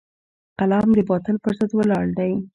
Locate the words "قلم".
0.59-0.87